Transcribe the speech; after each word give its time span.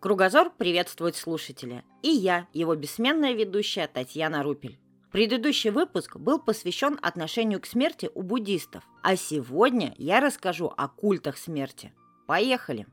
Кругозор 0.00 0.50
приветствует 0.56 1.16
слушателя. 1.16 1.82
И 2.02 2.08
я, 2.08 2.46
его 2.52 2.76
бессменная 2.76 3.32
ведущая 3.32 3.88
Татьяна 3.88 4.44
Рупель. 4.44 4.78
Предыдущий 5.10 5.70
выпуск 5.70 6.16
был 6.16 6.38
посвящен 6.38 7.00
отношению 7.02 7.60
к 7.60 7.66
смерти 7.66 8.08
у 8.14 8.22
буддистов, 8.22 8.84
а 9.02 9.16
сегодня 9.16 9.94
я 9.98 10.20
расскажу 10.20 10.72
о 10.76 10.86
культах 10.86 11.36
смерти. 11.36 11.92
Поехали! 12.28 12.86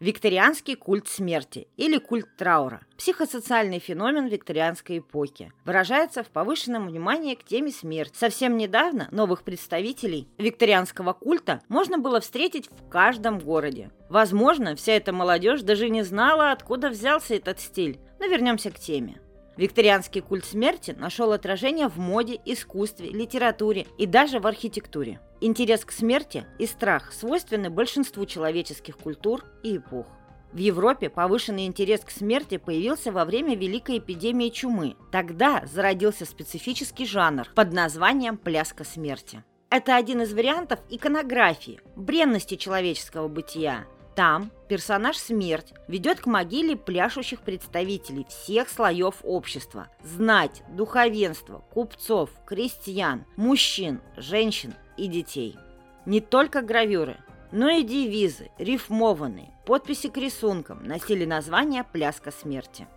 Викторианский 0.00 0.76
культ 0.76 1.08
смерти 1.08 1.66
или 1.76 1.98
культ 1.98 2.28
траура– 2.36 2.82
психосоциальный 2.96 3.80
феномен 3.80 4.28
викторианской 4.28 4.98
эпохи. 4.98 5.52
Выражается 5.64 6.22
в 6.22 6.28
повышенном 6.28 6.86
внимании 6.86 7.34
к 7.34 7.42
теме 7.42 7.72
смерти. 7.72 8.16
Совсем 8.16 8.56
недавно 8.56 9.08
новых 9.10 9.42
представителей 9.42 10.28
викторианского 10.38 11.14
культа 11.14 11.62
можно 11.68 11.98
было 11.98 12.20
встретить 12.20 12.70
в 12.70 12.88
каждом 12.88 13.40
городе. 13.40 13.90
Возможно, 14.08 14.76
вся 14.76 14.92
эта 14.92 15.12
молодежь 15.12 15.62
даже 15.62 15.88
не 15.88 16.04
знала, 16.04 16.52
откуда 16.52 16.90
взялся 16.90 17.34
этот 17.34 17.58
стиль. 17.58 17.98
Но 18.20 18.26
вернемся 18.26 18.70
к 18.70 18.78
теме. 18.78 19.20
Викторианский 19.58 20.20
культ 20.20 20.44
смерти 20.44 20.94
нашел 20.96 21.32
отражение 21.32 21.88
в 21.88 21.98
моде, 21.98 22.40
искусстве, 22.44 23.10
литературе 23.10 23.88
и 23.98 24.06
даже 24.06 24.38
в 24.38 24.46
архитектуре. 24.46 25.20
Интерес 25.40 25.84
к 25.84 25.90
смерти 25.90 26.46
и 26.60 26.66
страх 26.66 27.12
свойственны 27.12 27.68
большинству 27.68 28.24
человеческих 28.24 28.96
культур 28.96 29.44
и 29.64 29.78
эпох. 29.78 30.06
В 30.52 30.58
Европе 30.58 31.10
повышенный 31.10 31.66
интерес 31.66 32.02
к 32.02 32.10
смерти 32.10 32.56
появился 32.56 33.10
во 33.10 33.24
время 33.24 33.56
Великой 33.56 33.98
эпидемии 33.98 34.50
чумы. 34.50 34.94
Тогда 35.10 35.64
зародился 35.66 36.24
специфический 36.24 37.04
жанр 37.04 37.48
под 37.56 37.72
названием 37.72 38.36
«пляска 38.36 38.84
смерти». 38.84 39.42
Это 39.70 39.96
один 39.96 40.22
из 40.22 40.32
вариантов 40.32 40.78
иконографии, 40.88 41.80
бренности 41.96 42.54
человеческого 42.54 43.26
бытия, 43.26 43.86
там 44.18 44.50
персонаж 44.66 45.16
Смерть 45.16 45.72
ведет 45.86 46.18
к 46.18 46.26
могиле 46.26 46.74
пляшущих 46.74 47.40
представителей 47.42 48.26
всех 48.28 48.68
слоев 48.68 49.14
общества. 49.22 49.86
Знать, 50.02 50.64
духовенство, 50.70 51.62
купцов, 51.72 52.30
крестьян, 52.44 53.24
мужчин, 53.36 54.00
женщин 54.16 54.74
и 54.96 55.06
детей. 55.06 55.56
Не 56.04 56.20
только 56.20 56.62
гравюры, 56.62 57.16
но 57.52 57.70
и 57.70 57.84
девизы, 57.84 58.50
рифмованные, 58.58 59.52
подписи 59.64 60.08
к 60.08 60.16
рисункам 60.16 60.82
носили 60.82 61.24
название 61.24 61.84
«Пляска 61.84 62.32
смерти». 62.32 62.88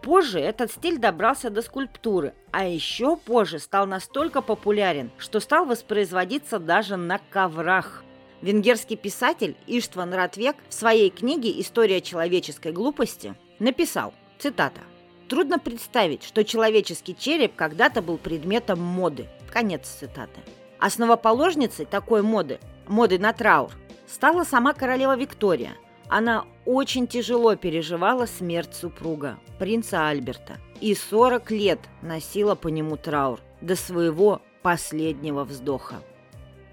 Позже 0.00 0.40
этот 0.40 0.72
стиль 0.72 0.96
добрался 0.96 1.50
до 1.50 1.60
скульптуры, 1.60 2.32
а 2.52 2.64
еще 2.64 3.18
позже 3.18 3.58
стал 3.58 3.86
настолько 3.86 4.40
популярен, 4.40 5.10
что 5.18 5.40
стал 5.40 5.66
воспроизводиться 5.66 6.58
даже 6.58 6.96
на 6.96 7.20
коврах– 7.30 8.02
Венгерский 8.42 8.96
писатель 8.96 9.56
Иштван 9.66 10.14
Ратвек 10.14 10.56
в 10.68 10.74
своей 10.74 11.10
книге 11.10 11.60
«История 11.60 12.00
человеческой 12.00 12.72
глупости» 12.72 13.34
написал, 13.58 14.14
цитата, 14.38 14.80
«Трудно 15.28 15.58
представить, 15.58 16.24
что 16.24 16.42
человеческий 16.42 17.14
череп 17.16 17.54
когда-то 17.54 18.00
был 18.00 18.16
предметом 18.16 18.80
моды». 18.80 19.28
Конец 19.52 19.86
цитаты. 19.86 20.40
Основоположницей 20.78 21.84
такой 21.84 22.22
моды, 22.22 22.58
моды 22.86 23.18
на 23.18 23.32
траур, 23.32 23.72
стала 24.08 24.44
сама 24.44 24.72
королева 24.72 25.16
Виктория. 25.16 25.72
Она 26.08 26.46
очень 26.64 27.06
тяжело 27.06 27.54
переживала 27.56 28.26
смерть 28.26 28.74
супруга, 28.74 29.38
принца 29.58 30.08
Альберта, 30.08 30.56
и 30.80 30.94
40 30.94 31.50
лет 31.50 31.80
носила 32.00 32.54
по 32.54 32.68
нему 32.68 32.96
траур 32.96 33.40
до 33.60 33.76
своего 33.76 34.40
последнего 34.62 35.44
вздоха. 35.44 35.96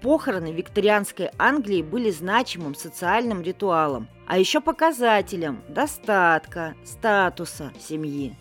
Похороны 0.00 0.52
викторианской 0.52 1.30
Англии 1.38 1.82
были 1.82 2.10
значимым 2.10 2.76
социальным 2.76 3.42
ритуалом, 3.42 4.08
а 4.28 4.38
еще 4.38 4.60
показателем 4.60 5.62
достатка, 5.68 6.74
статуса 6.84 7.72
семьи. 7.80 8.36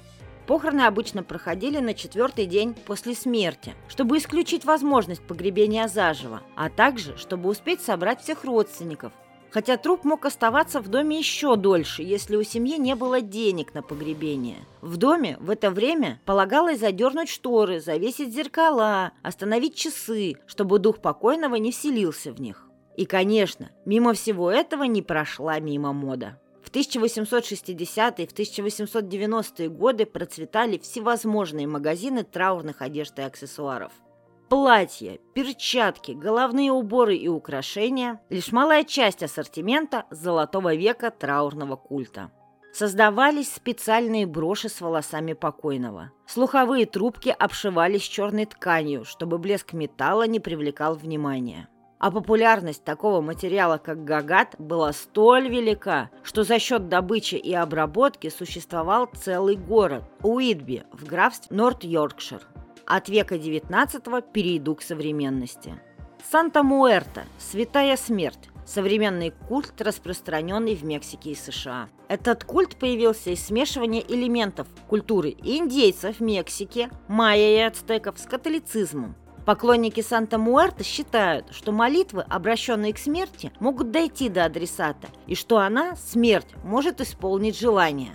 Похороны 0.45 0.81
обычно 0.81 1.23
проходили 1.23 1.79
на 1.79 1.93
четвертый 1.93 2.45
день 2.45 2.73
после 2.73 3.15
смерти, 3.15 3.73
чтобы 3.89 4.17
исключить 4.17 4.65
возможность 4.65 5.21
погребения 5.21 5.87
заживо, 5.87 6.41
а 6.55 6.69
также 6.69 7.17
чтобы 7.17 7.49
успеть 7.49 7.81
собрать 7.81 8.21
всех 8.21 8.45
родственников, 8.45 9.11
Хотя 9.49 9.77
труп 9.77 10.03
мог 10.03 10.25
оставаться 10.25 10.81
в 10.81 10.89
доме 10.89 11.17
еще 11.17 11.55
дольше, 11.55 12.03
если 12.03 12.35
у 12.35 12.43
семьи 12.43 12.77
не 12.77 12.95
было 12.95 13.21
денег 13.21 13.73
на 13.73 13.81
погребение. 13.81 14.57
В 14.81 14.97
доме 14.97 15.37
в 15.39 15.49
это 15.49 15.71
время 15.71 16.21
полагалось 16.25 16.79
задернуть 16.79 17.29
шторы, 17.29 17.79
завесить 17.79 18.33
зеркала, 18.33 19.13
остановить 19.23 19.75
часы, 19.75 20.35
чтобы 20.47 20.79
дух 20.79 20.99
покойного 20.99 21.55
не 21.55 21.71
вселился 21.71 22.31
в 22.31 22.41
них. 22.41 22.67
И, 22.97 23.05
конечно, 23.05 23.71
мимо 23.85 24.13
всего 24.13 24.51
этого 24.51 24.83
не 24.83 25.01
прошла 25.01 25.59
мимо 25.59 25.93
мода. 25.93 26.39
В 26.63 26.71
1860-е 26.71 28.25
и 28.25 28.27
в 28.27 28.33
1890-е 28.33 29.69
годы 29.69 30.05
процветали 30.05 30.77
всевозможные 30.77 31.67
магазины 31.67 32.23
траурных 32.23 32.81
одежд 32.81 33.17
и 33.19 33.21
аксессуаров– 33.21 33.93
Платья, 34.49 35.19
перчатки, 35.33 36.13
головные 36.13 36.71
уборы 36.71 37.17
и 37.17 37.27
украшения– 37.27 38.21
лишь 38.29 38.53
малая 38.53 38.85
часть 38.85 39.21
ассортимента 39.21 40.05
золотого 40.09 40.73
века 40.73 41.11
траурного 41.11 41.75
культа. 41.75 42.31
Создавались 42.71 43.53
специальные 43.53 44.25
броши 44.25 44.69
с 44.69 44.79
волосами 44.79 45.33
покойного. 45.33 46.11
Слуховые 46.25 46.85
трубки 46.85 47.35
обшивались 47.37 48.03
черной 48.03 48.45
тканью, 48.45 49.03
чтобы 49.03 49.37
блеск 49.37 49.73
металла 49.73 50.25
не 50.27 50.39
привлекал 50.39 50.95
внимания. 50.95 51.67
А 51.99 52.09
популярность 52.09 52.85
такого 52.85 53.19
материала, 53.19 53.77
как 53.79 54.05
гагат, 54.05 54.55
была 54.59 54.93
столь 54.93 55.49
велика, 55.49 56.09
что 56.23 56.43
за 56.43 56.57
счет 56.59 56.87
добычи 56.87 57.35
и 57.35 57.53
обработки 57.53 58.29
существовал 58.29 59.09
целый 59.13 59.57
город– 59.57 60.03
Уитби 60.23 60.83
в 60.93 61.05
графстве 61.05 61.57
Норт-Йоркшир. 61.57 62.43
От 62.89 63.09
века 63.09 63.35
XIX 63.35 64.23
перейду 64.31 64.73
к 64.75 64.81
современности. 64.81 65.77
Санта-Муэрта– 66.31 67.25
святая 67.37 67.97
смерть, 67.97 68.49
современный 68.65 69.33
культ, 69.49 69.81
распространенный 69.81 70.73
в 70.73 70.85
Мексике 70.85 71.31
и 71.31 71.35
США. 71.35 71.89
Этот 72.07 72.45
культ 72.45 72.77
появился 72.77 73.31
из 73.31 73.45
смешивания 73.45 74.01
элементов 74.07 74.69
культуры 74.87 75.35
индейцев 75.43 76.21
Мексики, 76.21 76.89
майя 77.09 77.57
и 77.57 77.67
ацтеков 77.67 78.17
с 78.19 78.25
католицизмом. 78.25 79.17
Поклонники 79.45 79.99
Санта-Муэрта 79.99 80.85
считают, 80.85 81.53
что 81.53 81.73
молитвы, 81.73 82.21
обращенные 82.21 82.93
к 82.93 82.99
смерти, 82.99 83.51
могут 83.59 83.91
дойти 83.91 84.29
до 84.29 84.45
адресата, 84.45 85.09
и 85.25 85.35
что 85.35 85.57
она, 85.57 85.97
смерть, 85.97 86.55
может 86.63 87.01
исполнить 87.01 87.59
желание. 87.59 88.13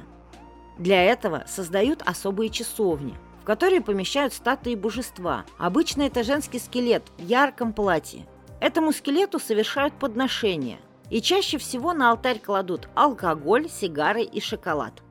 Для 0.78 1.04
этого 1.04 1.44
создают 1.46 2.00
особые 2.06 2.48
часовни– 2.48 3.14
в 3.42 3.44
которые 3.44 3.80
помещают 3.80 4.32
статуи 4.32 4.76
божества. 4.76 5.44
Обычно 5.58 6.02
это 6.02 6.22
женский 6.22 6.60
скелет 6.60 7.02
в 7.18 7.26
ярком 7.26 7.72
платье. 7.72 8.24
Этому 8.60 8.92
скелету 8.92 9.40
совершают 9.40 9.94
подношения. 9.94 10.78
И 11.10 11.20
чаще 11.20 11.58
всего 11.58 11.92
на 11.92 12.12
алтарь 12.12 12.38
кладут 12.38 12.88
алкоголь, 12.94 13.68
сигары 13.68 14.22
и 14.22 14.40
шоколад. 14.40 15.02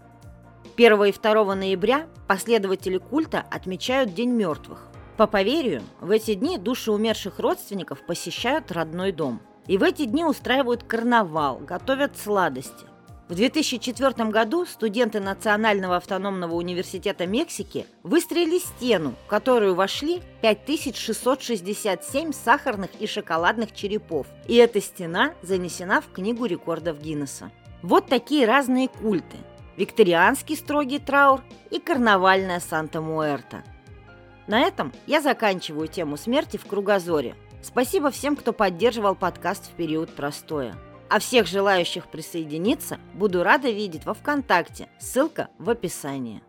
1 0.78 1.04
и 1.04 1.12
2 1.12 1.56
ноября 1.56 2.08
последователи 2.30 2.98
культа 2.98 3.46
отмечают 3.52 4.14
День 4.14 4.32
мертвых. 4.32 4.88
По 5.18 5.28
поверью, 5.28 5.84
в 6.00 6.10
эти 6.10 6.34
дни 6.34 6.58
души 6.58 6.90
умерших 6.90 7.38
родственников 7.38 8.06
посещают 8.06 8.72
родной 8.72 9.12
дом. 9.12 9.42
И 9.68 9.78
в 9.78 9.84
эти 9.84 10.06
дни 10.06 10.24
устраивают 10.24 10.84
карнавал, 10.84 11.58
готовят 11.58 12.18
сладости. 12.18 12.91
В 13.32 13.36
2004 13.36 14.30
году 14.30 14.66
студенты 14.66 15.22
Национального 15.22 15.96
автономного 15.96 16.54
университета 16.54 17.26
Мексики 17.26 17.86
выстроили 18.04 18.58
стену, 18.60 19.16
в 19.26 19.30
которую 19.30 19.74
вошли 19.74 20.22
5667 20.42 22.34
сахарных 22.34 22.90
и 23.00 23.08
шоколадных 23.08 23.74
черепов. 23.74 24.28
И 24.50 24.56
эта 24.56 24.82
стена 24.82 25.34
занесена 25.44 26.02
в 26.02 26.12
Книгу 26.12 26.46
рекордов 26.46 27.00
Гиннесса. 27.00 27.52
Вот 27.82 28.08
такие 28.08 28.46
разные 28.46 28.90
культы. 28.90 29.38
Викторианский 29.78 30.58
строгий 30.58 31.00
траур 31.00 31.42
и 31.70 31.80
карнавальная 31.80 32.60
Санта-Муэрта. 32.60 33.64
На 34.48 34.60
этом 34.60 34.92
я 35.08 35.22
заканчиваю 35.22 35.88
тему 35.88 36.18
смерти 36.18 36.58
в 36.58 36.66
кругозоре. 36.66 37.38
Спасибо 37.64 38.12
всем, 38.12 38.36
кто 38.36 38.52
поддерживал 38.52 39.16
подкаст 39.16 39.72
в 39.72 39.76
период 39.78 40.14
простоя. 40.14 40.76
А 41.12 41.20
всех 41.20 41.46
желающих 41.46 42.08
присоединиться 42.08 42.98
буду 43.14 43.44
рада 43.44 43.70
видеть 43.70 44.06
во 44.06 44.14
ВКонтакте. 44.14 44.88
Ссылка 44.98 45.50
в 45.60 45.70
описании. 45.70 46.42